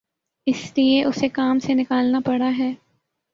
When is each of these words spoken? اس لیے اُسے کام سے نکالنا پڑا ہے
اس 0.47 0.61
لیے 0.77 1.03
اُسے 1.05 1.29
کام 1.29 1.59
سے 1.59 1.73
نکالنا 1.73 2.19
پڑا 2.25 2.49
ہے 2.57 2.71